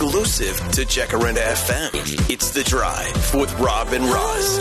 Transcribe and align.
exclusive 0.00 0.56
to 0.70 0.82
Jacaranda 0.82 1.38
FM. 1.38 2.30
It's 2.30 2.50
The 2.52 2.62
Drive 2.62 3.34
with 3.34 3.52
Rob 3.58 3.88
and 3.88 4.04
Roz. 4.04 4.60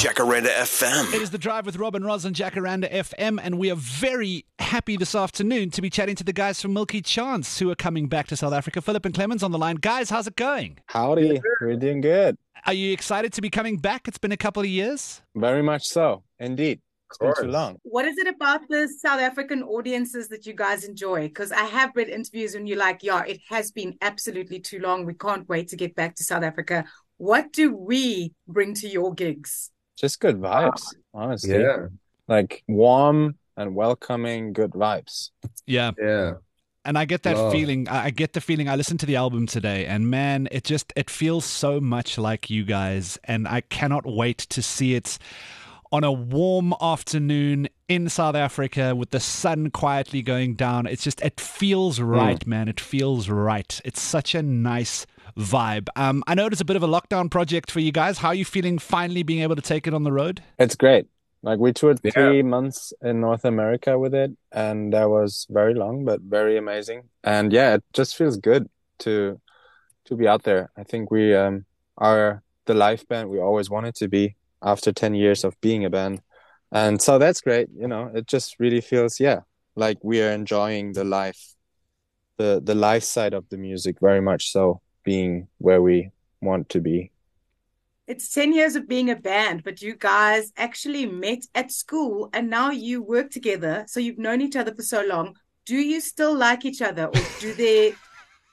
Jacaranda 0.00 0.46
FM. 0.46 1.12
It 1.12 1.20
is 1.20 1.32
the 1.32 1.38
drive 1.38 1.66
with 1.66 1.78
Robin 1.78 2.04
Roz 2.04 2.24
and 2.24 2.36
Jacaranda 2.36 2.88
FM, 2.92 3.40
and 3.42 3.58
we 3.58 3.72
are 3.72 3.76
very 3.76 4.44
happy 4.60 4.96
this 4.96 5.16
afternoon 5.16 5.70
to 5.70 5.82
be 5.82 5.90
chatting 5.90 6.14
to 6.14 6.22
the 6.22 6.32
guys 6.32 6.62
from 6.62 6.74
Milky 6.74 7.02
Chance 7.02 7.58
who 7.58 7.68
are 7.70 7.74
coming 7.74 8.06
back 8.06 8.28
to 8.28 8.36
South 8.36 8.52
Africa. 8.52 8.80
Philipp 8.80 9.04
and 9.04 9.12
Clemens 9.12 9.42
on 9.42 9.50
the 9.50 9.58
line. 9.58 9.76
Guys, 9.76 10.10
how's 10.10 10.28
it 10.28 10.36
going? 10.36 10.78
Howdy, 10.86 11.40
we're 11.60 11.74
doing 11.74 12.00
good. 12.00 12.36
Are 12.66 12.72
you 12.72 12.92
excited 12.92 13.32
to 13.32 13.42
be 13.42 13.50
coming 13.50 13.78
back? 13.78 14.06
It's 14.06 14.18
been 14.18 14.30
a 14.30 14.36
couple 14.36 14.62
of 14.62 14.68
years. 14.68 15.22
Very 15.34 15.62
much 15.62 15.82
so, 15.86 16.22
indeed. 16.38 16.80
It's 17.10 17.18
been 17.18 17.34
too 17.34 17.50
long. 17.50 17.78
What 17.82 18.04
is 18.04 18.18
it 18.18 18.26
about 18.26 18.62
the 18.68 18.88
South 18.88 19.20
African 19.20 19.62
audiences 19.62 20.28
that 20.28 20.44
you 20.44 20.54
guys 20.54 20.84
enjoy? 20.84 21.28
Because 21.28 21.52
I 21.52 21.64
have 21.64 21.92
read 21.94 22.08
interviews 22.08 22.54
when 22.54 22.66
you're 22.66 22.78
like, 22.78 23.02
yeah, 23.02 23.22
it 23.24 23.40
has 23.48 23.70
been 23.70 23.96
absolutely 24.02 24.60
too 24.60 24.80
long. 24.80 25.06
We 25.06 25.14
can't 25.14 25.48
wait 25.48 25.68
to 25.68 25.76
get 25.76 25.94
back 25.94 26.16
to 26.16 26.24
South 26.24 26.42
Africa. 26.42 26.84
What 27.18 27.52
do 27.52 27.74
we 27.74 28.32
bring 28.48 28.74
to 28.74 28.88
your 28.88 29.14
gigs? 29.14 29.70
Just 29.96 30.20
good 30.20 30.40
vibes, 30.40 30.82
honestly. 31.14 31.60
Yeah. 31.60 31.86
Like 32.28 32.64
warm 32.66 33.36
and 33.56 33.74
welcoming, 33.74 34.52
good 34.52 34.72
vibes. 34.72 35.30
Yeah. 35.66 35.92
Yeah. 35.98 36.34
And 36.84 36.98
I 36.98 37.04
get 37.04 37.22
that 37.24 37.36
Love. 37.36 37.52
feeling. 37.52 37.88
I 37.88 38.06
I 38.06 38.10
get 38.10 38.32
the 38.32 38.40
feeling. 38.40 38.68
I 38.68 38.76
listened 38.76 39.00
to 39.00 39.06
the 39.06 39.16
album 39.16 39.46
today, 39.46 39.86
and 39.86 40.08
man, 40.08 40.46
it 40.52 40.62
just 40.62 40.92
it 40.94 41.10
feels 41.10 41.44
so 41.44 41.80
much 41.80 42.16
like 42.16 42.48
you 42.48 42.62
guys. 42.62 43.18
And 43.24 43.48
I 43.48 43.62
cannot 43.62 44.06
wait 44.06 44.38
to 44.38 44.62
see 44.62 44.94
it 44.94 45.18
on 45.92 46.04
a 46.04 46.12
warm 46.12 46.74
afternoon 46.80 47.68
in 47.88 48.08
South 48.08 48.34
Africa 48.34 48.94
with 48.94 49.10
the 49.10 49.20
sun 49.20 49.70
quietly 49.70 50.22
going 50.22 50.54
down. 50.54 50.86
It's 50.86 51.04
just 51.04 51.20
it 51.22 51.40
feels 51.40 52.00
right, 52.00 52.44
man. 52.46 52.68
It 52.68 52.80
feels 52.80 53.28
right. 53.28 53.80
It's 53.84 54.00
such 54.00 54.34
a 54.34 54.42
nice 54.42 55.06
vibe. 55.38 55.88
Um, 55.96 56.24
I 56.26 56.34
know 56.34 56.46
it's 56.46 56.60
a 56.60 56.64
bit 56.64 56.76
of 56.76 56.82
a 56.82 56.88
lockdown 56.88 57.30
project 57.30 57.70
for 57.70 57.80
you 57.80 57.92
guys. 57.92 58.18
How 58.18 58.28
are 58.28 58.34
you 58.34 58.44
feeling? 58.44 58.78
Finally 58.78 59.22
being 59.22 59.42
able 59.42 59.56
to 59.56 59.62
take 59.62 59.86
it 59.86 59.94
on 59.94 60.02
the 60.02 60.12
road. 60.12 60.42
It's 60.58 60.76
great. 60.76 61.06
Like 61.42 61.58
we 61.58 61.72
toured 61.72 62.00
Yeah. 62.02 62.10
three 62.12 62.42
months 62.42 62.92
in 63.02 63.20
North 63.20 63.44
America 63.44 63.98
with 63.98 64.14
it, 64.14 64.32
and 64.50 64.92
that 64.92 65.08
was 65.08 65.46
very 65.50 65.74
long 65.74 66.04
but 66.04 66.20
very 66.20 66.56
amazing. 66.56 67.04
And 67.22 67.52
yeah, 67.52 67.74
it 67.74 67.84
just 67.92 68.16
feels 68.16 68.36
good 68.36 68.68
to 69.00 69.40
to 70.06 70.16
be 70.16 70.26
out 70.26 70.42
there. 70.44 70.70
I 70.76 70.82
think 70.84 71.10
we 71.10 71.34
um 71.34 71.66
are 71.98 72.42
the 72.64 72.74
live 72.74 73.06
band 73.08 73.30
we 73.30 73.38
always 73.38 73.70
wanted 73.70 73.94
to 73.96 74.08
be 74.08 74.34
after 74.62 74.92
ten 74.92 75.14
years 75.14 75.44
of 75.44 75.60
being 75.60 75.84
a 75.84 75.90
band, 75.90 76.20
and 76.72 77.00
so 77.00 77.18
that's 77.18 77.40
great. 77.40 77.68
You 77.76 77.88
know, 77.88 78.10
it 78.14 78.26
just 78.26 78.56
really 78.58 78.80
feels 78.80 79.20
yeah 79.20 79.40
like 79.76 79.98
we 80.02 80.22
are 80.22 80.30
enjoying 80.30 80.92
the 80.92 81.04
life, 81.04 81.54
the 82.38 82.60
the 82.62 82.74
life 82.74 83.04
side 83.04 83.34
of 83.34 83.48
the 83.50 83.56
music 83.56 83.96
very 84.00 84.20
much 84.20 84.50
so, 84.50 84.80
being 85.04 85.48
where 85.58 85.82
we 85.82 86.10
want 86.40 86.68
to 86.70 86.80
be. 86.80 87.10
It's 88.06 88.32
10 88.32 88.52
years 88.52 88.76
of 88.76 88.86
being 88.86 89.10
a 89.10 89.16
band, 89.16 89.64
but 89.64 89.82
you 89.82 89.96
guys 89.96 90.52
actually 90.56 91.06
met 91.06 91.44
at 91.56 91.72
school 91.72 92.30
and 92.32 92.48
now 92.48 92.70
you 92.70 93.02
work 93.02 93.30
together. 93.30 93.84
So 93.88 93.98
you've 93.98 94.18
known 94.18 94.40
each 94.40 94.54
other 94.54 94.72
for 94.72 94.82
so 94.82 95.02
long. 95.02 95.36
Do 95.64 95.74
you 95.74 96.00
still 96.00 96.32
like 96.32 96.64
each 96.64 96.80
other 96.80 97.06
or 97.06 97.20
do 97.40 97.52
they 97.54 97.94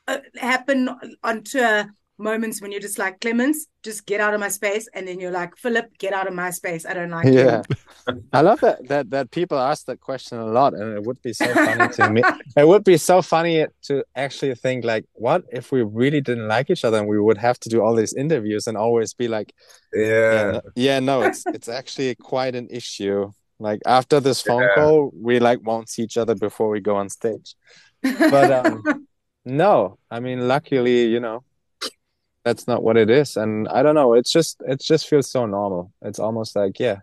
uh, 0.07 0.17
happen 0.37 0.89
on 1.23 1.43
tour 1.43 1.85
moments 2.23 2.61
when 2.61 2.71
you're 2.71 2.81
just 2.81 2.97
like, 2.97 3.19
Clemens, 3.21 3.67
just 3.83 4.05
get 4.05 4.21
out 4.21 4.33
of 4.33 4.39
my 4.39 4.47
space? 4.49 4.87
And 4.93 5.07
then 5.07 5.19
you're 5.19 5.31
like, 5.31 5.55
Philipp, 5.57 5.97
get 5.99 6.13
out 6.13 6.27
of 6.27 6.33
my 6.33 6.49
space. 6.51 6.85
I 6.85 6.93
don't 6.93 7.09
like 7.09 7.27
you. 7.27 7.39
Yeah, 7.39 7.63
I 8.33 8.41
love 8.41 8.59
that 8.61 8.87
that 8.87 9.09
that 9.11 9.31
people 9.31 9.57
ask 9.59 9.85
that 9.85 9.99
question 9.99 10.37
a 10.39 10.45
lot, 10.45 10.73
and 10.73 10.93
it 10.97 11.03
would 11.03 11.21
be 11.21 11.33
so 11.33 11.53
funny 11.53 11.87
to 11.95 12.09
me. 12.09 12.23
It 12.57 12.67
would 12.67 12.83
be 12.83 12.97
so 12.97 13.21
funny 13.21 13.65
to 13.83 14.03
actually 14.15 14.55
think 14.55 14.85
like, 14.85 15.05
what 15.13 15.43
if 15.51 15.71
we 15.71 15.81
really 15.83 16.21
didn't 16.21 16.47
like 16.47 16.69
each 16.69 16.85
other, 16.85 16.97
and 16.99 17.07
we 17.07 17.19
would 17.19 17.37
have 17.37 17.59
to 17.61 17.69
do 17.69 17.81
all 17.81 17.95
these 17.95 18.13
interviews 18.13 18.67
and 18.67 18.77
always 18.77 19.13
be 19.13 19.27
like, 19.27 19.53
yeah, 19.93 20.43
Yeah. 20.43 20.51
no, 20.51 20.61
yeah, 20.75 20.99
no, 20.99 21.23
it's 21.23 21.45
it's 21.53 21.69
actually 21.69 22.15
quite 22.15 22.55
an 22.55 22.67
issue. 22.69 23.31
Like 23.59 23.81
after 23.85 24.19
this 24.19 24.41
phone 24.41 24.61
Yeah. 24.63 24.75
call, 24.75 25.11
we 25.15 25.39
like 25.39 25.59
won't 25.63 25.89
see 25.89 26.03
each 26.03 26.17
other 26.17 26.35
before 26.35 26.69
we 26.69 26.81
go 26.81 26.95
on 26.95 27.09
stage. 27.09 27.55
But 28.29 28.51
um, 28.51 28.83
no, 29.45 29.97
I 30.11 30.19
mean, 30.19 30.47
luckily, 30.47 31.05
you 31.07 31.19
know, 31.19 31.43
that's 32.43 32.67
not 32.67 32.83
what 32.83 32.97
it 32.97 33.09
is, 33.09 33.37
and 33.37 33.67
I 33.69 33.83
don't 33.83 33.95
know. 33.95 34.13
It's 34.13 34.31
just 34.31 34.61
it 34.67 34.81
just 34.81 35.07
feels 35.07 35.29
so 35.29 35.45
normal. 35.45 35.91
It's 36.01 36.19
almost 36.19 36.55
like 36.55 36.79
yeah. 36.79 36.99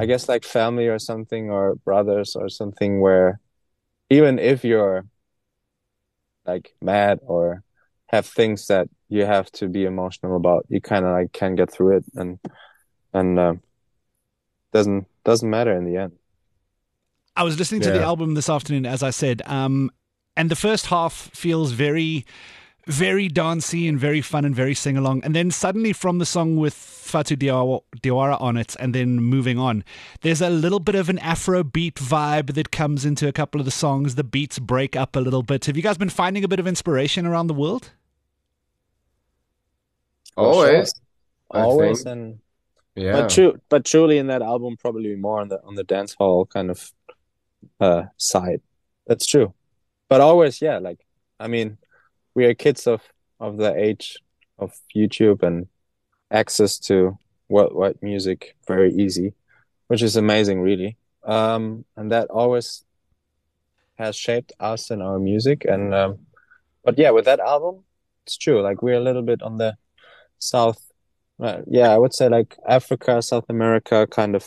I 0.00 0.06
guess 0.06 0.28
like 0.28 0.44
family 0.44 0.88
or 0.88 0.98
something 0.98 1.48
or 1.48 1.76
brothers 1.76 2.34
or 2.34 2.48
something 2.48 3.00
where 3.00 3.38
even 4.08 4.40
if 4.40 4.64
you're 4.64 5.06
like 6.44 6.74
mad 6.80 7.20
or 7.22 7.62
have 8.08 8.26
things 8.26 8.66
that 8.66 8.88
you 9.08 9.24
have 9.24 9.50
to 9.52 9.68
be 9.68 9.84
emotional 9.84 10.34
about, 10.34 10.66
you 10.68 10.80
kind 10.80 11.04
of 11.04 11.12
like 11.12 11.32
can 11.32 11.54
get 11.54 11.70
through 11.70 11.98
it 11.98 12.04
and 12.16 12.40
and 13.12 13.38
um, 13.38 13.60
doesn't 14.72 15.06
doesn't 15.24 15.48
matter 15.48 15.72
in 15.72 15.84
the 15.84 15.96
end. 15.96 16.12
I 17.36 17.44
was 17.44 17.58
listening 17.58 17.80
to 17.82 17.92
the 17.92 18.02
album 18.02 18.34
this 18.34 18.48
afternoon, 18.48 18.86
as 18.86 19.02
I 19.02 19.10
said, 19.10 19.40
um, 19.46 19.90
and 20.36 20.50
the 20.50 20.56
first 20.56 20.86
half 20.86 21.30
feels 21.32 21.72
very, 21.72 22.26
very 22.86 23.28
dancey 23.28 23.86
and 23.88 23.98
very 23.98 24.20
fun 24.20 24.44
and 24.44 24.54
very 24.54 24.74
sing 24.74 24.96
along. 24.96 25.22
And 25.24 25.34
then 25.34 25.50
suddenly, 25.50 25.92
from 25.92 26.18
the 26.18 26.26
song 26.26 26.56
with 26.56 26.74
Fatu 26.74 27.36
Diawara, 27.36 27.82
Diawara 28.02 28.40
on 28.40 28.56
it, 28.56 28.76
and 28.78 28.94
then 28.94 29.16
moving 29.16 29.58
on, 29.58 29.84
there's 30.22 30.40
a 30.40 30.50
little 30.50 30.80
bit 30.80 30.94
of 30.94 31.08
an 31.08 31.18
Afro 31.18 31.62
beat 31.62 31.96
vibe 31.96 32.54
that 32.54 32.70
comes 32.70 33.04
into 33.04 33.28
a 33.28 33.32
couple 33.32 33.60
of 33.60 33.64
the 33.64 33.70
songs. 33.70 34.14
The 34.14 34.24
beats 34.24 34.58
break 34.58 34.96
up 34.96 35.16
a 35.16 35.20
little 35.20 35.42
bit. 35.42 35.66
Have 35.66 35.76
you 35.76 35.82
guys 35.82 35.98
been 35.98 36.08
finding 36.10 36.44
a 36.44 36.48
bit 36.48 36.60
of 36.60 36.66
inspiration 36.66 37.26
around 37.26 37.46
the 37.48 37.54
world? 37.54 37.92
Always. 40.36 40.92
sure. 41.52 41.62
Always 41.62 42.06
and 42.06 42.38
Yeah. 42.94 43.12
but 43.12 43.30
true 43.30 43.60
but 43.68 43.84
truly 43.84 44.18
in 44.18 44.26
that 44.28 44.42
album 44.42 44.76
probably 44.76 45.14
more 45.16 45.40
on 45.40 45.48
the 45.48 45.62
on 45.64 45.74
the 45.74 45.84
dance 45.84 46.14
hall 46.14 46.46
kind 46.46 46.70
of 46.70 46.92
uh 47.80 48.04
side 48.16 48.60
that's 49.06 49.26
true 49.26 49.52
but 50.08 50.20
always 50.20 50.60
yeah 50.60 50.78
like 50.78 51.00
i 51.38 51.46
mean 51.46 51.78
we 52.34 52.44
are 52.44 52.54
kids 52.54 52.86
of 52.86 53.02
of 53.38 53.56
the 53.56 53.74
age 53.74 54.18
of 54.58 54.72
youtube 54.94 55.42
and 55.42 55.66
access 56.30 56.78
to 56.78 57.16
worldwide 57.48 57.98
music 58.02 58.56
very 58.66 58.92
easy 58.94 59.32
which 59.88 60.02
is 60.02 60.16
amazing 60.16 60.60
really 60.60 60.96
um 61.24 61.84
and 61.96 62.12
that 62.12 62.28
always 62.30 62.84
has 63.98 64.16
shaped 64.16 64.52
us 64.60 64.90
and 64.90 65.02
our 65.02 65.18
music 65.18 65.64
and 65.64 65.94
um 65.94 66.18
but 66.84 66.96
yeah 66.98 67.10
with 67.10 67.24
that 67.24 67.40
album 67.40 67.82
it's 68.24 68.36
true 68.36 68.62
like 68.62 68.82
we're 68.82 68.94
a 68.94 69.00
little 69.00 69.22
bit 69.22 69.42
on 69.42 69.58
the 69.58 69.76
south 70.38 70.90
Right. 71.40 71.64
Yeah, 71.66 71.88
I 71.88 71.96
would 71.96 72.12
say 72.12 72.28
like 72.28 72.58
Africa, 72.68 73.22
South 73.22 73.46
America, 73.48 74.06
kind 74.06 74.36
of 74.36 74.46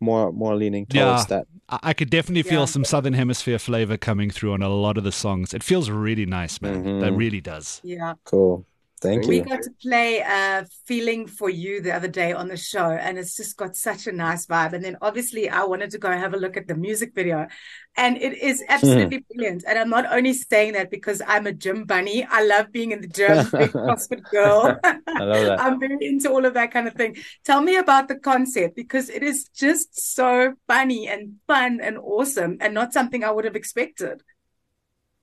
more 0.00 0.32
more 0.32 0.56
leaning 0.56 0.86
towards 0.86 1.22
Yeah. 1.22 1.24
that. 1.28 1.46
I, 1.68 1.78
I 1.90 1.92
could 1.92 2.10
definitely 2.10 2.42
feel 2.42 2.60
Yeah. 2.60 2.64
some 2.66 2.84
Southern 2.84 3.12
Hemisphere 3.14 3.58
flavor 3.58 3.96
coming 3.96 4.30
through 4.30 4.52
on 4.54 4.62
a 4.62 4.68
lot 4.68 4.98
of 4.98 5.04
the 5.04 5.12
songs. 5.12 5.54
It 5.54 5.62
feels 5.62 5.90
really 5.90 6.26
nice, 6.26 6.60
man. 6.60 6.84
Mhm. 6.84 7.00
That 7.00 7.12
really 7.12 7.40
does. 7.40 7.80
Yeah. 7.84 8.14
Cool. 8.24 8.66
Thank 9.00 9.26
We 9.26 9.36
you. 9.36 9.42
We 9.42 9.48
got 9.48 9.62
to 9.62 9.70
play 9.80 10.22
uh, 10.22 10.64
Feeling 10.84 11.26
for 11.26 11.48
You 11.48 11.80
the 11.80 11.92
other 11.92 12.08
day 12.08 12.34
on 12.34 12.48
the 12.48 12.56
show, 12.56 12.90
and 12.90 13.18
it's 13.18 13.34
just 13.34 13.56
got 13.56 13.74
such 13.74 14.06
a 14.06 14.12
nice 14.12 14.46
vibe. 14.46 14.74
And 14.74 14.84
then 14.84 14.98
obviously, 15.00 15.48
I 15.48 15.64
wanted 15.64 15.90
to 15.92 15.98
go 15.98 16.10
have 16.10 16.34
a 16.34 16.36
look 16.36 16.58
at 16.58 16.68
the 16.68 16.74
music 16.74 17.14
video, 17.14 17.48
and 17.96 18.18
it 18.18 18.36
is 18.36 18.62
absolutely 18.68 19.24
brilliant. 19.32 19.64
And 19.66 19.78
I'm 19.78 19.88
not 19.88 20.04
only 20.12 20.34
saying 20.34 20.74
that 20.74 20.90
because 20.90 21.22
I'm 21.26 21.46
a 21.46 21.52
gym 21.52 21.84
bunny, 21.84 22.26
I 22.28 22.44
love 22.44 22.72
being 22.72 22.92
in 22.92 23.00
the 23.00 23.08
gym, 23.08 23.48
big 23.56 23.72
CrossFit 23.86 24.22
girl. 24.30 24.78
I 24.84 25.24
love 25.24 25.46
that. 25.46 25.60
I'm 25.62 25.80
very 25.80 25.96
into 26.00 26.30
all 26.30 26.44
of 26.44 26.52
that 26.54 26.70
kind 26.70 26.86
of 26.86 26.92
thing. 26.92 27.16
Tell 27.44 27.62
me 27.62 27.76
about 27.76 28.08
the 28.08 28.16
concept 28.16 28.76
because 28.76 29.08
it 29.08 29.22
is 29.22 29.48
just 29.54 30.14
so 30.14 30.54
funny 30.68 31.08
and 31.08 31.36
fun 31.46 31.80
and 31.80 31.96
awesome, 31.96 32.58
and 32.60 32.74
not 32.74 32.92
something 32.92 33.24
I 33.24 33.30
would 33.30 33.46
have 33.46 33.56
expected. 33.56 34.22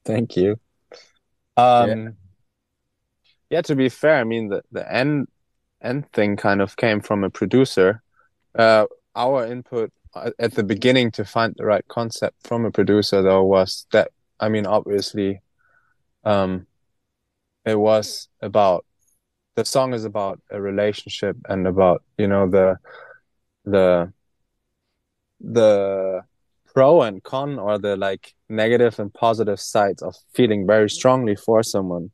Thank 0.03 0.35
you. 0.35 0.59
Um 1.57 1.89
yeah, 1.89 2.09
to 3.63 3.75
be 3.75 3.89
fair, 3.89 4.17
I 4.17 4.23
mean 4.23 4.49
the 4.49 4.63
the 4.71 4.91
end 4.91 5.27
end 5.81 6.11
thing 6.11 6.35
kind 6.35 6.61
of 6.61 6.75
came 6.75 7.01
from 7.01 7.23
a 7.23 7.29
producer. 7.29 8.01
Uh 8.57 8.85
our 9.15 9.45
input 9.45 9.91
at 10.39 10.53
the 10.53 10.63
beginning 10.63 11.11
to 11.11 11.25
find 11.25 11.53
the 11.57 11.65
right 11.65 11.87
concept 11.87 12.35
from 12.47 12.65
a 12.65 12.71
producer 12.71 13.21
though 13.21 13.43
was 13.43 13.85
that 13.91 14.11
I 14.39 14.49
mean 14.49 14.65
obviously 14.65 15.41
um 16.23 16.65
it 17.65 17.77
was 17.77 18.29
about 18.41 18.85
the 19.55 19.65
song 19.65 19.93
is 19.93 20.05
about 20.05 20.39
a 20.51 20.61
relationship 20.61 21.35
and 21.49 21.67
about 21.67 22.03
you 22.17 22.27
know 22.27 22.49
the 22.49 22.77
the 23.65 24.11
the 25.39 26.21
pro 26.73 27.01
and 27.01 27.23
con 27.23 27.59
or 27.59 27.77
the 27.77 27.95
like 27.95 28.33
negative 28.49 28.99
and 28.99 29.13
positive 29.13 29.59
sides 29.59 30.01
of 30.01 30.15
feeling 30.33 30.65
very 30.65 30.89
strongly 30.89 31.35
for 31.35 31.63
someone 31.63 32.11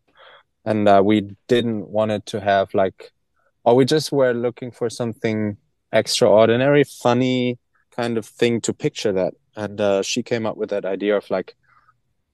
and 0.65 0.87
uh, 0.87 1.01
we 1.03 1.35
didn't 1.47 1.89
want 1.89 2.11
it 2.11 2.25
to 2.25 2.39
have 2.39 2.73
like 2.73 3.11
or 3.63 3.75
we 3.75 3.85
just 3.85 4.11
were 4.11 4.33
looking 4.33 4.71
for 4.71 4.89
something 4.89 5.57
extraordinary 5.91 6.83
funny 6.83 7.59
kind 7.95 8.17
of 8.17 8.25
thing 8.25 8.59
to 8.61 8.73
picture 8.73 9.11
that 9.11 9.33
and 9.55 9.79
uh, 9.79 10.01
she 10.01 10.23
came 10.23 10.45
up 10.45 10.57
with 10.57 10.69
that 10.69 10.85
idea 10.85 11.15
of 11.15 11.29
like 11.29 11.55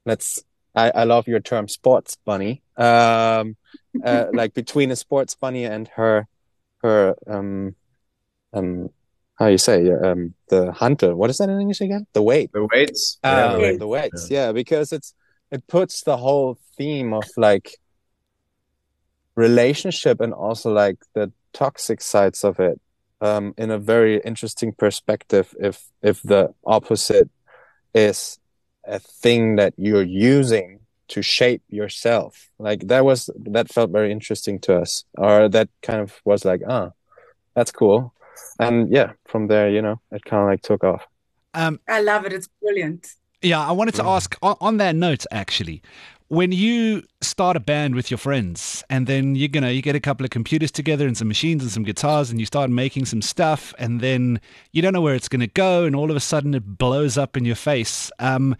let's 0.05 0.43
I, 0.75 0.91
I 0.91 1.03
love 1.03 1.27
your 1.27 1.39
term 1.39 1.67
sports 1.67 2.15
bunny. 2.25 2.63
Um, 2.77 3.57
uh, 4.03 4.25
like 4.33 4.53
between 4.53 4.91
a 4.91 4.95
sports 4.95 5.35
bunny 5.35 5.65
and 5.65 5.87
her, 5.89 6.27
her, 6.81 7.15
um, 7.27 7.75
um, 8.53 8.89
how 9.37 9.47
you 9.47 9.57
say, 9.57 9.89
um, 9.91 10.33
the 10.49 10.71
hunter. 10.71 11.15
What 11.15 11.29
is 11.29 11.37
that 11.37 11.49
in 11.49 11.59
English 11.59 11.81
again? 11.81 12.07
The 12.13 12.21
weight. 12.21 12.51
The 12.53 12.67
weights. 12.71 13.17
Uh, 13.23 13.57
yeah, 13.59 13.71
the, 13.71 13.77
the 13.77 13.87
weight. 13.87 14.11
weights. 14.13 14.29
Yeah. 14.29 14.51
because 14.51 14.93
it's 14.93 15.13
it 15.51 15.65
puts 15.67 16.03
the 16.03 16.17
whole 16.17 16.59
theme 16.77 17.13
of 17.13 17.23
like 17.35 17.77
relationship 19.47 20.21
and 20.21 20.33
also 20.33 20.67
like 20.83 20.97
the 21.13 21.31
toxic 21.53 21.99
sides 22.01 22.43
of 22.43 22.59
it 22.59 22.77
um, 23.21 23.53
in 23.57 23.71
a 23.71 23.79
very 23.93 24.19
interesting 24.29 24.71
perspective. 24.83 25.45
If 25.59 25.77
if 26.01 26.21
the 26.23 26.53
opposite 26.65 27.29
is 27.93 28.39
a 28.85 28.99
thing 29.23 29.57
that 29.57 29.73
you're 29.77 30.11
using 30.39 30.79
to 31.13 31.21
shape 31.21 31.61
yourself, 31.69 32.49
like 32.59 32.81
that 32.87 33.03
was 33.03 33.29
that 33.53 33.67
felt 33.73 33.91
very 33.91 34.11
interesting 34.11 34.59
to 34.65 34.71
us, 34.81 35.05
or 35.17 35.49
that 35.49 35.69
kind 35.81 36.01
of 36.01 36.21
was 36.25 36.45
like, 36.45 36.61
ah, 36.67 36.89
that's 37.55 37.71
cool, 37.71 38.13
and 38.59 38.91
yeah, 38.97 39.09
from 39.31 39.47
there, 39.47 39.69
you 39.75 39.81
know, 39.81 39.97
it 40.11 40.23
kind 40.29 40.43
of 40.43 40.49
like 40.49 40.61
took 40.61 40.83
off. 40.83 41.03
Um, 41.53 41.79
I 41.87 42.01
love 42.01 42.25
it. 42.27 42.33
It's 42.33 42.49
brilliant. 42.61 43.03
yeah, 43.41 43.59
I 43.69 43.71
wanted 43.71 43.95
to 43.95 44.03
Mm. 44.03 44.15
ask 44.15 44.35
on, 44.41 44.55
on 44.59 44.77
that 44.77 44.95
note, 44.95 45.25
actually, 45.31 45.81
when 46.29 46.51
you 46.51 47.03
start 47.21 47.57
a 47.57 47.59
band 47.59 47.95
with 47.95 48.11
your 48.11 48.17
friends 48.19 48.83
and 48.89 49.07
then 49.07 49.35
you 49.35 49.49
you 49.51 49.59
know 49.59 49.67
you 49.67 49.81
get 49.81 49.95
a 49.95 49.99
couple 49.99 50.23
of 50.23 50.29
computers 50.29 50.71
together 50.71 51.07
and 51.07 51.17
some 51.17 51.27
machines 51.27 51.63
and 51.63 51.71
some 51.71 51.83
guitars 51.83 52.29
and 52.29 52.39
you 52.39 52.45
start 52.45 52.69
making 52.69 53.03
some 53.03 53.21
stuff 53.21 53.73
and 53.79 53.99
then 53.99 54.39
you 54.71 54.81
don't 54.81 54.93
know 54.93 55.01
where 55.01 55.15
it's 55.15 55.27
going 55.27 55.39
to 55.39 55.47
go 55.47 55.85
and 55.85 55.95
all 55.95 56.11
of 56.11 56.15
a 56.15 56.19
sudden 56.19 56.53
it 56.53 56.77
blows 56.77 57.17
up 57.17 57.35
in 57.35 57.45
your 57.45 57.55
face. 57.55 58.11
Um, 58.19 58.55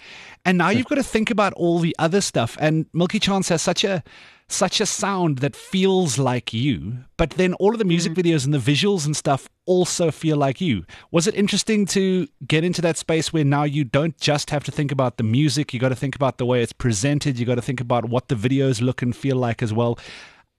and 0.46 0.58
now 0.58 0.70
you've 0.70 0.88
got 0.88 0.96
to 0.96 1.04
think 1.04 1.30
about 1.30 1.54
all 1.54 1.78
the 1.80 1.96
other 2.00 2.22
stuff 2.22 2.58
and 2.60 2.88
milky 2.92 3.20
chance 3.20 3.50
has 3.50 3.62
such 3.62 3.84
a 3.84 4.04
such 4.52 4.82
a 4.82 4.86
sound 4.86 5.40
that 5.40 5.56
feels 5.56 6.18
like 6.18 6.54
you 6.54 7.00
but 7.20 7.32
then 7.32 7.54
all 7.56 7.74
of 7.74 7.80
the 7.80 7.86
music 7.86 8.14
videos 8.14 8.46
and 8.46 8.54
the 8.54 8.58
visuals 8.58 9.06
and 9.06 9.16
stuff 9.16 9.50
also 9.66 10.10
feel 10.10 10.38
like 10.38 10.62
you. 10.62 10.84
Was 11.12 11.28
it 11.28 11.36
interesting 11.36 11.86
to 11.88 12.28
get 12.48 12.64
into 12.64 12.82
that 12.82 12.98
space 12.98 13.32
where 13.32 13.44
now 13.44 13.64
you 13.64 13.84
don't 13.84 14.18
just 14.18 14.50
have 14.50 14.64
to 14.64 14.72
think 14.72 14.92
about 14.92 15.18
the 15.18 15.24
music 15.24 15.74
you 15.74 15.80
got 15.82 15.90
to 15.90 15.96
think 15.96 16.16
about 16.16 16.38
the 16.38 16.46
way 16.46 16.64
it's 16.64 16.74
presented 16.74 17.38
you 17.38 17.46
got 17.46 17.56
to 17.56 17.62
think 17.62 17.82
about 17.82 18.06
what 18.06 18.30
the 18.30 18.36
videos 18.36 18.82
look 18.82 19.02
and 19.02 19.16
feel 19.16 19.36
like 19.36 19.62
as 19.62 19.74
well? 19.74 20.00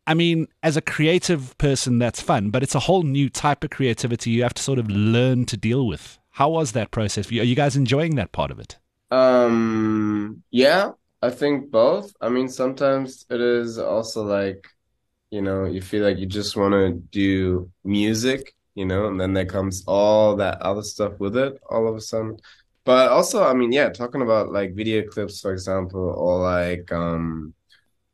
I 0.06 0.14
mean 0.14 0.48
as 0.62 0.76
a 0.76 0.82
creative 0.82 1.56
person 1.56 1.98
that's 1.98 2.20
fun 2.20 2.50
but 2.50 2.62
it's 2.62 2.74
a 2.74 2.80
whole 2.80 3.02
new 3.02 3.30
type 3.30 3.64
of 3.64 3.70
creativity 3.70 4.30
you 4.30 4.42
have 4.42 4.54
to 4.54 4.62
sort 4.62 4.78
of 4.78 4.88
learn 4.90 5.46
to 5.46 5.56
deal 5.56 5.86
with. 5.86 6.18
How 6.32 6.50
was 6.50 6.72
that 6.72 6.90
process? 6.90 7.30
Are 7.32 7.34
you 7.34 7.56
guys 7.56 7.74
enjoying 7.74 8.16
that 8.16 8.32
part 8.32 8.50
of 8.50 8.60
it? 8.60 8.78
Um, 9.10 10.42
yeah, 10.50 10.92
I 11.22 11.30
think 11.30 11.70
both. 11.70 12.12
I 12.20 12.28
mean, 12.28 12.48
sometimes 12.48 13.26
it 13.30 13.40
is 13.40 13.78
also 13.78 14.24
like, 14.24 14.66
you 15.30 15.42
know, 15.42 15.64
you 15.66 15.82
feel 15.82 16.04
like 16.04 16.18
you 16.18 16.26
just 16.26 16.56
want 16.56 16.72
to 16.74 16.92
do 17.12 17.70
music, 17.84 18.54
you 18.74 18.86
know, 18.86 19.06
and 19.08 19.20
then 19.20 19.34
there 19.34 19.46
comes 19.46 19.84
all 19.86 20.36
that 20.36 20.62
other 20.62 20.82
stuff 20.82 21.14
with 21.20 21.36
it 21.36 21.60
all 21.70 21.88
of 21.88 21.96
a 21.96 22.00
sudden. 22.00 22.38
But 22.84 23.10
also, 23.10 23.44
I 23.44 23.54
mean, 23.54 23.72
yeah, 23.72 23.90
talking 23.90 24.22
about 24.22 24.52
like 24.52 24.74
video 24.74 25.06
clips, 25.08 25.40
for 25.40 25.52
example, 25.52 26.00
or 26.00 26.40
like 26.42 26.92
um 26.92 27.54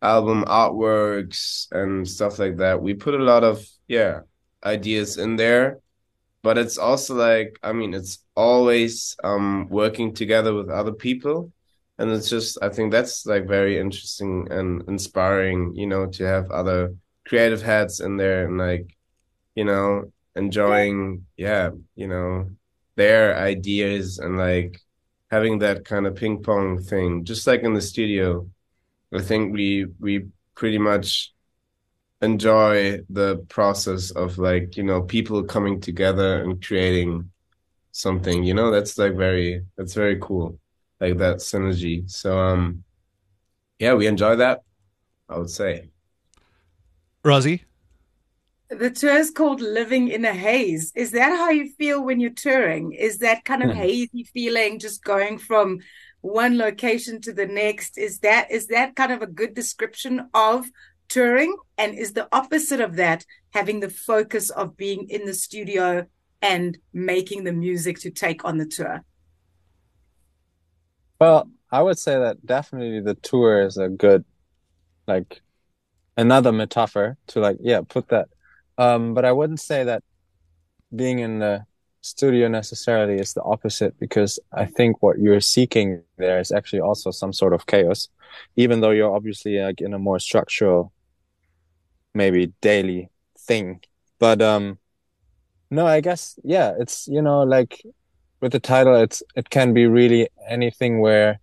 album 0.02 0.44
artworks 0.47 1.70
and 1.73 2.09
stuff 2.09 2.38
like 2.38 2.59
that, 2.59 2.82
we 2.82 2.94
put 2.94 3.14
a 3.14 3.19
lot 3.25 3.44
of, 3.44 3.67
yeah, 3.88 4.20
ideas 4.64 5.19
in 5.19 5.37
there. 5.37 5.81
But 6.43 6.59
it's 6.59 6.79
also 6.79 7.14
like, 7.17 7.59
I 7.62 7.73
mean, 7.73 7.94
it's 7.94 8.19
always 8.37 9.17
um 9.25 9.69
working 9.70 10.14
together 10.14 10.55
with 10.55 10.70
other 10.70 10.93
people. 10.94 11.52
And 11.99 12.11
it's 12.11 12.29
just, 12.29 12.59
I 12.63 12.69
think 12.69 12.93
that's 12.93 13.25
like 13.27 13.47
very 13.47 13.79
interesting 13.79 14.49
and 14.51 14.83
inspiring, 14.89 15.75
you 15.75 15.87
know, 15.87 16.07
to 16.07 16.25
have 16.27 16.51
other 16.51 16.95
creative 17.27 17.63
heads 17.63 18.01
in 18.01 18.17
there 18.17 18.47
and 18.47 18.59
like, 18.59 18.95
you 19.55 19.65
know, 19.65 20.13
enjoying, 20.35 21.27
yeah, 21.37 21.71
you 21.95 22.09
know, 22.09 22.51
their 22.97 23.37
ideas 23.37 24.19
and 24.19 24.37
like 24.39 24.81
having 25.31 25.59
that 25.61 25.85
kind 25.85 26.07
of 26.07 26.17
ping 26.17 26.43
pong 26.43 26.83
thing, 26.83 27.25
just 27.25 27.47
like 27.47 27.63
in 27.63 27.75
the 27.75 27.81
studio. 27.81 28.49
I 29.15 29.23
think 29.23 29.55
we 29.55 29.87
we 30.01 30.27
pretty 30.55 30.79
much 30.79 31.33
enjoy 32.23 33.01
the 33.11 33.39
process 33.49 34.11
of 34.11 34.39
like, 34.39 34.77
you 34.77 34.83
know, 34.83 35.03
people 35.03 35.43
coming 35.45 35.81
together 35.81 36.43
and 36.43 36.65
creating 36.65 37.31
something, 37.93 38.45
you 38.45 38.55
know, 38.55 38.71
that's 38.71 38.99
like 38.99 39.15
very 39.15 39.65
that's 39.77 39.95
very 39.95 40.19
cool. 40.21 40.59
Like 41.01 41.19
that 41.19 41.37
synergy. 41.39 42.11
So 42.11 42.39
um 42.39 42.85
yeah, 43.79 43.95
we 43.95 44.07
enjoy 44.07 44.37
that, 44.37 44.63
I 45.29 45.39
would 45.39 45.51
say. 45.51 45.91
rosie 47.25 47.65
The 48.69 48.91
tour 48.91 49.17
is 49.17 49.31
called 49.31 49.61
Living 49.61 50.09
in 50.09 50.25
a 50.25 50.33
Haze. 50.35 50.93
Is 50.97 51.13
that 51.13 51.31
how 51.31 51.51
you 51.51 51.71
feel 51.79 52.03
when 52.03 52.19
you're 52.21 52.31
touring? 52.31 52.93
Is 52.93 53.19
that 53.19 53.45
kind 53.45 53.63
of 53.63 53.71
Hmm. 53.71 53.77
hazy 53.77 54.25
feeling 54.25 54.79
just 54.81 55.05
going 55.05 55.39
from 55.39 55.79
one 56.21 56.59
location 56.59 57.21
to 57.23 57.33
the 57.33 57.47
next? 57.47 57.97
Is 57.97 58.19
that 58.21 58.51
is 58.51 58.67
that 58.69 58.97
kind 58.97 59.13
of 59.13 59.23
a 59.23 59.27
good 59.29 59.55
description 59.55 60.29
of 60.35 60.67
touring? 61.09 61.57
And 61.79 61.97
is 61.97 62.13
the 62.13 62.29
opposite 62.33 62.81
of 62.81 62.97
that 62.97 63.25
having 63.53 63.81
the 63.81 63.91
focus 63.91 64.51
of 64.51 64.77
being 64.77 65.09
in 65.09 65.27
the 65.27 65.35
studio 65.35 66.07
and 66.43 66.77
making 66.93 67.45
the 67.45 67.53
music 67.53 68.01
to 68.01 68.11
take 68.11 68.45
on 68.45 68.59
the 68.59 68.67
tour? 68.67 69.05
Well, 71.21 71.49
I 71.71 71.83
would 71.83 71.99
say 71.99 72.19
that 72.19 72.45
definitely 72.45 73.01
the 73.01 73.15
tour 73.15 73.63
is 73.63 73.77
a 73.77 73.89
good, 73.89 74.25
like, 75.07 75.43
another 76.17 76.53
metaphor 76.53 77.17
to 77.29 77.41
like, 77.41 77.59
yeah, 77.61 77.83
put 77.89 78.09
that. 78.09 78.29
Um, 78.79 79.15
but 79.15 79.25
I 79.25 79.33
wouldn't 79.33 79.61
say 79.61 79.85
that 79.85 80.03
being 80.95 81.21
in 81.21 81.39
the 81.41 81.67
studio 82.03 82.49
necessarily 82.49 83.17
is 83.17 83.35
the 83.35 83.43
opposite 83.43 83.99
because 83.99 84.39
I 84.53 84.67
think 84.67 85.03
what 85.03 85.19
you're 85.19 85.41
seeking 85.41 86.03
there 86.19 86.41
is 86.41 86.53
actually 86.53 86.81
also 86.81 87.11
some 87.11 87.33
sort 87.33 87.53
of 87.55 87.67
chaos, 87.67 88.09
even 88.57 88.81
though 88.81 88.91
you're 88.93 89.15
obviously 89.15 89.59
like 89.59 89.81
in 89.81 89.95
a 89.95 89.99
more 89.99 90.19
structural, 90.19 90.93
maybe 92.15 92.53
daily 92.61 93.11
thing. 93.39 93.81
But 94.19 94.41
um, 94.41 94.79
no, 95.71 95.87
I 95.87 96.01
guess 96.01 96.39
yeah, 96.45 96.75
it's 96.79 97.09
you 97.09 97.23
know 97.23 97.43
like 97.43 97.83
with 98.41 98.53
the 98.53 98.61
title, 98.61 98.97
it's 98.97 99.23
it 99.35 99.50
can 99.50 99.73
be 99.73 99.87
really 99.87 100.29
anything 100.49 101.00
where, 101.00 101.41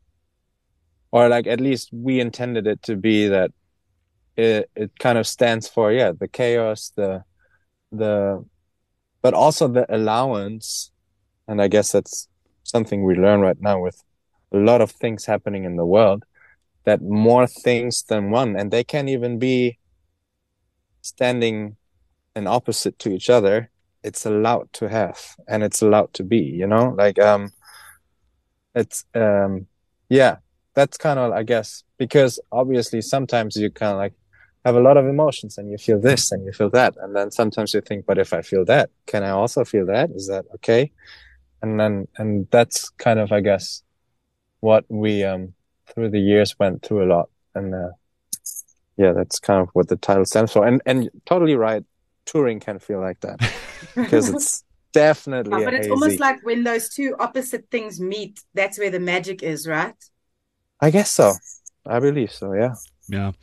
or 1.11 1.29
like 1.29 1.47
at 1.47 1.59
least 1.61 1.89
we 1.91 2.19
intended 2.19 2.67
it 2.67 2.81
to 2.83 2.95
be 2.95 3.27
that 3.27 3.51
it 4.35 4.69
it 4.75 4.91
kind 4.99 5.17
of 5.17 5.27
stands 5.27 5.67
for 5.67 5.91
yeah 5.91 6.11
the 6.11 6.27
chaos 6.27 6.91
the 6.95 7.23
the 7.91 8.43
but 9.21 9.33
also 9.33 9.67
the 9.67 9.85
allowance. 9.93 10.91
And 11.47 11.61
I 11.61 11.67
guess 11.67 11.91
that's 11.91 12.29
something 12.63 13.03
we 13.03 13.15
learn 13.15 13.41
right 13.41 13.59
now 13.59 13.79
with 13.79 14.01
a 14.53 14.57
lot 14.57 14.81
of 14.81 14.91
things 14.91 15.25
happening 15.25 15.63
in 15.65 15.75
the 15.75 15.85
world 15.85 16.23
that 16.85 17.01
more 17.01 17.47
things 17.47 18.03
than 18.03 18.29
one 18.29 18.55
and 18.55 18.71
they 18.71 18.83
can 18.83 19.07
even 19.07 19.39
be 19.39 19.77
standing 21.01 21.75
and 22.35 22.47
opposite 22.47 22.97
to 22.99 23.09
each 23.11 23.29
other 23.29 23.69
it's 24.03 24.25
allowed 24.25 24.71
to 24.73 24.89
have 24.89 25.35
and 25.47 25.63
it's 25.63 25.81
allowed 25.81 26.13
to 26.13 26.23
be 26.23 26.39
you 26.39 26.67
know? 26.67 26.93
Like 26.97 27.19
um 27.19 27.51
it's 28.75 29.05
um 29.15 29.67
yeah 30.09 30.37
that's 30.73 30.97
kind 30.97 31.19
of 31.19 31.31
i 31.31 31.43
guess 31.43 31.83
because 31.97 32.39
obviously 32.51 33.01
sometimes 33.01 33.55
you 33.55 33.69
kind 33.69 33.91
of 33.91 33.97
like 33.97 34.13
have 34.65 34.75
a 34.75 34.79
lot 34.79 34.97
of 34.97 35.05
emotions 35.05 35.57
and 35.57 35.69
you 35.69 35.77
feel 35.77 35.99
this 35.99 36.31
and 36.31 36.45
you 36.45 36.53
feel 36.53 36.69
that. 36.69 36.95
And 37.01 37.13
then 37.15 37.31
sometimes 37.31 37.73
you 37.73 37.81
think 37.81 38.05
but 38.05 38.17
if 38.17 38.33
i 38.33 38.41
feel 38.41 38.63
that 38.65 38.89
can 39.05 39.23
i 39.23 39.29
also 39.29 39.63
feel 39.65 39.85
that? 39.87 40.09
Is 40.11 40.27
that 40.27 40.45
okay? 40.55 40.91
And 41.61 41.79
then 41.79 42.07
and 42.17 42.47
that's 42.51 42.89
kind 42.91 43.19
of 43.19 43.31
i 43.31 43.39
guess 43.39 43.83
what 44.59 44.85
we 44.89 45.23
um 45.23 45.53
through 45.87 46.09
the 46.09 46.19
years 46.19 46.57
went 46.59 46.81
through 46.83 47.03
a 47.03 47.09
lot. 47.13 47.29
And 47.55 47.75
uh 47.75 47.89
yeah 48.97 49.11
that's 49.11 49.39
kind 49.39 49.61
of 49.61 49.69
what 49.73 49.89
the 49.89 49.97
title 49.97 50.25
stands 50.25 50.53
for. 50.53 50.65
And 50.65 50.81
and 50.85 51.09
totally 51.25 51.55
right 51.55 51.83
touring 52.25 52.59
can 52.59 52.79
feel 52.79 52.99
like 52.99 53.19
that 53.21 53.39
because 54.03 54.29
it's 54.29 54.63
definitely 54.93 55.61
Yeah, 55.61 55.63
but 55.63 55.73
a 55.73 55.73
it's 55.73 55.87
hazy. 55.87 55.89
almost 55.89 56.19
like 56.19 56.43
when 56.43 56.63
those 56.63 56.89
two 56.89 57.15
opposite 57.19 57.69
things 57.69 57.99
meet, 57.99 58.41
that's 58.53 58.79
where 58.79 58.89
the 58.89 58.99
magic 58.99 59.43
is, 59.43 59.67
right? 59.67 59.95
I 60.79 60.91
guess 60.91 61.11
so. 61.11 61.41
I 61.85 61.99
believe 61.99 62.31
so. 62.31 62.53
Yeah. 62.53 62.75
Yeah. 63.09 63.33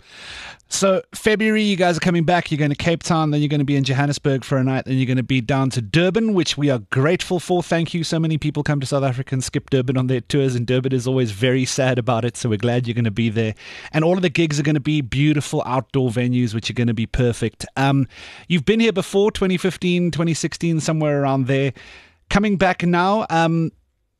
So 0.69 1.02
February, 1.14 1.62
you 1.62 1.76
guys 1.76 1.97
are 1.97 2.00
coming 2.00 2.25
back. 2.25 2.50
You're 2.50 2.59
going 2.59 2.71
to 2.71 2.76
Cape 2.76 3.02
Town, 3.02 3.31
then 3.31 3.40
you're 3.40 3.49
going 3.49 3.61
to 3.61 3.64
be 3.64 3.76
in 3.76 3.85
Johannesburg 3.85 4.45
for 4.45 4.57
a 4.57 4.64
night, 4.64 4.87
then 4.87 4.97
you're 4.97 5.07
going 5.07 5.19
to 5.19 5.23
be 5.23 5.40
down 5.40 5.69
to 5.71 5.83
Durban, 5.83 6.33
which 6.33 6.57
we 6.57 6.71
are 6.71 6.79
grateful 6.90 7.40
for. 7.40 7.62
Thank 7.62 7.93
you. 7.93 8.02
So 8.02 8.19
many 8.19 8.38
people 8.38 8.62
come 8.62 8.81
to 8.81 8.87
South 8.87 9.02
Africa 9.02 9.35
and 9.35 9.45
skip 9.45 9.69
Durban 9.69 9.99
on 9.99 10.07
their 10.07 10.21
tours, 10.23 10.55
and 10.55 10.67
Durban 10.67 10.93
is 10.93 11.07
always 11.07 11.33
very 11.33 11.64
sad 11.64 11.99
about 11.99 12.25
it. 12.25 12.37
So 12.37 12.49
we're 12.49 12.57
glad 12.57 12.87
you're 12.87 12.95
going 12.95 13.05
to 13.05 13.11
be 13.11 13.29
there. 13.29 13.55
And 13.93 14.02
all 14.05 14.14
of 14.14 14.23
the 14.23 14.31
gigs 14.31 14.59
are 14.59 14.62
going 14.62 14.75
to 14.75 14.81
be 14.81 15.02
beautiful 15.02 15.62
outdoor 15.67 16.11
venues, 16.11 16.55
which 16.55 16.71
are 16.71 16.75
going 16.75 16.87
to 16.87 16.95
be 16.95 17.07
perfect. 17.07 17.67
Um, 17.76 18.07
you've 18.49 18.64
been 18.64 18.81
here 18.81 18.93
before, 18.93 19.31
2015, 19.33 20.11
2016, 20.11 20.81
somewhere 20.81 21.21
around 21.21 21.49
there. 21.49 21.75
Coming 22.31 22.57
back 22.57 22.85
now, 22.85 23.26
um, 23.29 23.73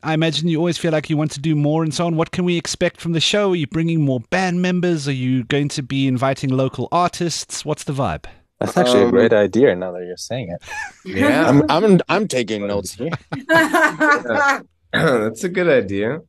I 0.02 0.14
imagine 0.14 0.49
you 0.49 0.59
always 0.59 0.78
feel 0.78 0.92
like 0.92 1.11
you 1.11 1.16
want 1.16 1.30
to 1.33 1.40
do 1.40 1.54
more 1.54 1.83
and 1.83 1.92
so 1.92 2.07
on. 2.07 2.16
What 2.16 2.30
can 2.30 2.45
we 2.45 2.57
expect 2.57 3.00
from 3.00 3.12
the 3.12 3.21
show? 3.21 3.52
Are 3.52 3.57
you 3.57 3.66
bringing 3.66 4.00
more 4.04 4.21
band 4.30 4.62
members? 4.62 5.07
Are 5.09 5.12
you 5.12 5.45
going 5.45 5.69
to 5.71 5.83
be 5.83 6.07
inviting 6.07 6.50
local 6.50 6.88
artists? 6.90 7.64
What's 7.64 7.85
the 7.85 7.92
vibe? 7.92 8.25
That's 8.61 8.76
actually 8.76 9.02
Um, 9.02 9.09
a 9.09 9.11
great 9.12 9.33
idea. 9.33 9.75
Now 9.75 9.92
that 9.92 10.04
you're 10.07 10.16
saying 10.16 10.50
it, 10.50 10.62
Yeah, 11.04 11.49
I'm 11.49 11.62
I'm 11.71 12.00
I'm 12.09 12.28
taking 12.28 12.66
notes 12.66 12.92
here. 12.95 13.11
that's 14.92 15.45
a 15.45 15.49
good 15.49 15.69
idea. 15.69 16.21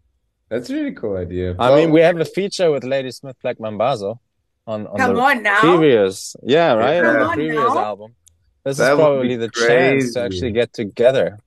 That's 0.50 0.70
a 0.70 0.74
really 0.74 0.94
cool 0.94 1.18
idea. 1.18 1.56
I 1.60 1.75
mean, 1.75 1.92
we 1.92 2.01
have 2.01 2.20
a 2.20 2.25
feature 2.25 2.72
with 2.72 2.84
Ladysmith 2.84 3.38
Black 3.42 3.58
Mambazo 3.58 4.20
on 4.68 4.88
on 4.88 4.98
Come 4.98 5.16
the 5.16 5.22
on 5.22 5.44
now. 5.44 5.60
previous, 5.62 6.36
yeah, 6.44 6.74
right, 6.74 7.01
Come 7.01 7.08
on 7.08 7.20
the 7.20 7.25
on 7.25 7.36
previous 7.36 7.74
now. 7.74 7.84
album. 7.86 8.16
This 8.63 8.78
That 8.78 8.94
is 8.94 9.00
probably 9.00 9.28
be 9.30 9.36
the 9.38 9.50
chance 9.50 10.13
to 10.13 10.22
actually 10.24 10.51
get 10.51 10.72
together. 10.74 11.40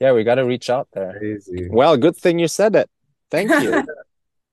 Yeah, 0.00 0.12
we 0.12 0.24
got 0.24 0.36
to 0.36 0.44
reach 0.44 0.70
out 0.70 0.88
there. 0.92 1.16
crazy. 1.18 1.68
Well, 1.70 1.96
good 1.96 2.16
thing 2.16 2.38
you 2.38 2.48
said 2.48 2.74
it. 2.74 2.88
Thank 3.30 3.50
you. 3.50 3.84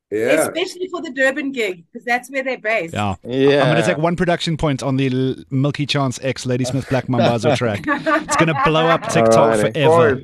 Yeah. 0.09 0.47
Especially 0.47 0.87
for 0.87 1.01
the 1.01 1.11
Durban 1.11 1.51
gig, 1.51 1.83
because 1.91 2.05
that's 2.05 2.31
where 2.31 2.41
they're 2.41 2.57
based. 2.57 2.93
Yeah. 2.93 3.15
yeah, 3.25 3.63
I'm 3.63 3.73
going 3.73 3.75
to 3.75 3.85
take 3.85 3.97
one 3.97 4.15
production 4.15 4.55
point 4.55 4.81
on 4.81 4.95
the 4.95 5.07
L- 5.07 5.43
Milky 5.49 5.85
Chance 5.85 6.19
X 6.23 6.45
Ladysmith 6.45 6.87
Black 6.87 7.07
Mambazo 7.07 7.57
track. 7.57 7.83
It's 7.85 8.35
going 8.37 8.47
to 8.47 8.61
blow 8.63 8.85
up 8.87 9.01
TikTok 9.09 9.59
Alrighty. 9.59 9.73
forever. 9.73 10.21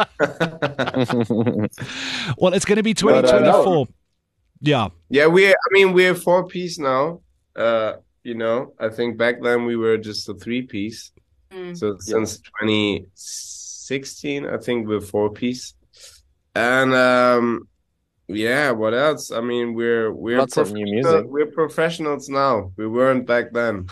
Well, 2.38 2.54
it's 2.54 2.64
going 2.64 2.76
to 2.76 2.82
be 2.82 2.90
uh, 2.90 2.94
2024. 2.94 3.86
Yeah. 4.62 4.88
Yeah, 5.08 5.26
we're. 5.26 5.52
I 5.52 5.68
mean, 5.70 5.92
we're 5.92 6.16
four 6.16 6.46
piece 6.48 6.80
now. 6.80 7.20
Uh, 7.54 7.94
you 8.24 8.34
know, 8.34 8.74
I 8.80 8.88
think 8.88 9.16
back 9.16 9.42
then 9.42 9.64
we 9.64 9.76
were 9.76 9.96
just 9.96 10.28
a 10.28 10.34
three 10.34 10.62
piece. 10.62 11.12
Mm. 11.52 11.76
So 11.76 11.96
since 12.00 12.40
2016, 13.90 14.46
I 14.46 14.56
think 14.58 14.86
we're 14.86 15.00
four 15.00 15.30
piece. 15.30 15.74
And 16.54 16.94
um, 16.94 17.68
yeah, 18.28 18.70
what 18.70 18.94
else? 18.94 19.30
I 19.32 19.40
mean, 19.40 19.74
we're 19.74 20.12
we're 20.12 20.38
Lots 20.38 20.56
of 20.56 20.72
new 20.72 20.84
music. 20.84 21.26
We're 21.26 21.46
professionals 21.46 22.28
now. 22.28 22.72
We 22.76 22.86
weren't 22.86 23.26
back 23.26 23.52
then. 23.52 23.88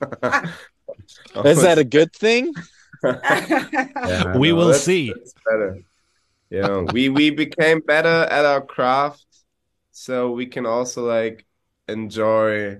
Is 1.44 1.62
that 1.62 1.78
a 1.78 1.84
good 1.84 2.12
thing? 2.12 2.52
Yeah, 3.02 4.36
We 4.36 4.50
no, 4.50 4.56
will 4.56 4.66
that's- 4.66 4.84
see. 4.84 5.08
that's 5.12 5.34
better. 5.46 5.80
You 6.50 6.62
know, 6.62 6.86
we 6.92 7.08
we 7.08 7.30
became 7.30 7.80
better 7.80 8.26
at 8.28 8.44
our 8.44 8.60
craft, 8.60 9.24
so 9.92 10.32
we 10.32 10.46
can 10.46 10.66
also 10.66 11.06
like 11.06 11.46
enjoy, 11.88 12.78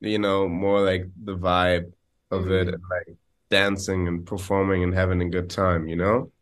you 0.00 0.18
know, 0.18 0.48
more 0.48 0.80
like 0.80 1.06
the 1.22 1.36
vibe 1.36 1.92
of 2.32 2.50
it, 2.50 2.66
and 2.68 2.82
like 2.90 3.16
dancing 3.50 4.08
and 4.08 4.26
performing 4.26 4.82
and 4.82 4.94
having 4.94 5.22
a 5.22 5.28
good 5.28 5.50
time, 5.50 5.88
you 5.88 5.96
know? 5.96 6.32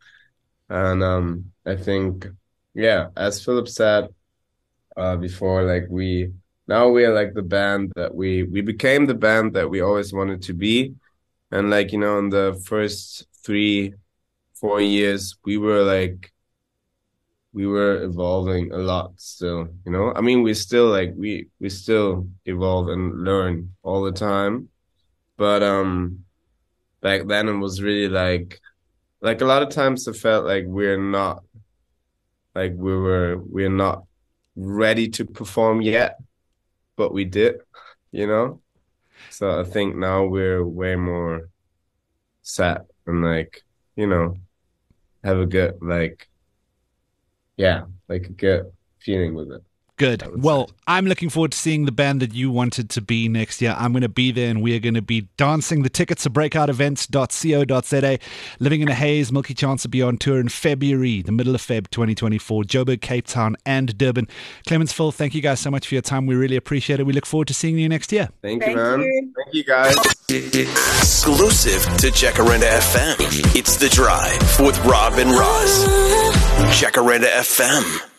And 0.69 1.03
um, 1.03 1.51
I 1.65 1.75
think, 1.75 2.27
yeah, 2.73 3.07
as 3.15 3.43
Philipp 3.43 3.67
said 3.67 4.09
uh, 4.97 5.15
before, 5.17 5.63
like 5.63 5.85
we 5.89 6.33
now 6.67 6.89
we 6.89 7.05
are 7.05 7.13
like 7.13 7.33
the 7.33 7.43
band 7.43 7.91
that 7.95 8.13
we 8.13 8.43
we 8.43 8.61
became 8.61 9.05
the 9.05 9.13
band 9.13 9.53
that 9.53 9.69
we 9.69 9.81
always 9.81 10.11
wanted 10.13 10.41
to 10.43 10.53
be. 10.53 10.95
And 11.51 11.69
like, 11.69 11.91
you 11.91 11.99
know, 11.99 12.17
in 12.17 12.29
the 12.29 12.59
first 12.65 13.27
three, 13.43 13.93
four 14.55 14.81
years, 14.81 15.35
we 15.45 15.57
were 15.57 15.83
like, 15.83 16.33
we 17.53 17.65
were 17.65 18.03
evolving 18.03 18.73
a 18.73 18.77
lot 18.77 19.13
still, 19.15 19.69
you 19.85 19.91
know? 19.91 20.11
I 20.13 20.21
mean, 20.21 20.41
we 20.41 20.53
still 20.53 20.87
like, 20.87 21.13
we, 21.15 21.47
we 21.59 21.69
still 21.69 22.27
evolve 22.45 22.89
and 22.89 23.23
learn 23.23 23.73
all 23.83 24.03
the 24.03 24.11
time. 24.11 24.69
But, 25.37 25.63
um, 25.63 26.24
back 27.05 27.27
then 27.27 27.47
it 27.47 27.57
was 27.57 27.83
really 27.83 28.09
like, 28.09 28.59
like 29.21 29.41
a 29.41 29.45
lot 29.45 29.61
of 29.61 29.69
times 29.69 30.07
it 30.07 30.15
felt 30.15 30.43
like 30.43 30.65
we're 30.65 30.97
not, 30.97 31.43
like 32.55 32.73
we 32.75 32.97
were, 32.97 33.37
we're 33.37 33.77
not 33.85 34.05
ready 34.55 35.07
to 35.09 35.23
perform 35.23 35.81
yet, 35.81 36.17
but 36.95 37.13
we 37.13 37.23
did, 37.23 37.61
you 38.11 38.25
know? 38.25 38.59
So 39.29 39.59
I 39.59 39.63
think 39.63 39.95
now 39.95 40.25
we're 40.25 40.65
way 40.65 40.95
more 40.95 41.49
set 42.41 42.87
and 43.05 43.23
like, 43.23 43.63
you 43.95 44.07
know, 44.07 44.37
have 45.23 45.37
a 45.37 45.45
good 45.45 45.75
like 45.81 46.27
yeah, 47.57 47.83
like 48.07 48.25
a 48.25 48.31
good 48.45 48.71
feeling 48.99 49.35
with 49.35 49.51
it. 49.51 49.63
Good. 49.97 50.43
Well, 50.43 50.67
say. 50.67 50.73
I'm 50.87 51.05
looking 51.05 51.29
forward 51.29 51.53
to 51.53 51.57
seeing 51.57 51.85
the 51.85 51.91
band 51.91 52.21
that 52.21 52.33
you 52.33 52.51
wanted 52.51 52.89
to 52.91 53.01
be 53.01 53.29
next 53.29 53.61
year. 53.61 53.73
I'm 53.77 53.93
going 53.93 54.01
to 54.01 54.09
be 54.09 54.31
there 54.31 54.49
and 54.49 54.61
we 54.61 54.75
are 54.75 54.79
going 54.79 54.95
to 54.95 55.01
be 55.01 55.29
dancing. 55.37 55.83
The 55.83 55.89
tickets 55.89 56.25
are 56.27 56.29
breakoutevents.co.za. 56.31 58.19
Living 58.59 58.81
in 58.81 58.89
a 58.89 58.93
Haze, 58.93 59.31
Milky 59.31 59.53
Chance 59.53 59.83
will 59.85 59.91
be 59.91 60.01
on 60.01 60.17
tour 60.17 60.39
in 60.39 60.49
February, 60.49 61.21
the 61.21 61.31
middle 61.31 61.55
of 61.55 61.61
Feb 61.61 61.89
2024, 61.91 62.63
Joburg, 62.63 63.01
Cape 63.01 63.25
Town, 63.27 63.55
and 63.65 63.97
Durban. 63.97 64.27
Clemens 64.67 64.91
Phil, 64.91 65.11
thank 65.13 65.33
you 65.33 65.41
guys 65.41 65.61
so 65.61 65.71
much 65.71 65.87
for 65.87 65.95
your 65.95 66.01
time. 66.01 66.25
We 66.25 66.35
really 66.35 66.57
appreciate 66.57 66.99
it. 66.99 67.05
We 67.05 67.13
look 67.13 67.25
forward 67.25 67.47
to 67.47 67.53
seeing 67.53 67.77
you 67.77 67.87
next 67.87 68.11
year. 68.11 68.29
Thank, 68.41 68.63
Thank 68.63 68.75
you, 68.75 68.83
man. 68.83 68.99
you. 69.01 69.33
Thank 69.43 69.53
you 69.53 69.63
guys. 69.63 69.95
Exclusive 70.29 71.83
to 71.99 72.07
Jacaranda 72.07 72.69
FM. 72.79 73.55
It's 73.55 73.77
The 73.77 73.87
Drive 73.89 74.59
with 74.59 74.77
Rob 74.85 75.13
and 75.13 75.31
Roz. 75.31 75.85
Jacaranda 76.75 77.29
FM. 77.29 78.14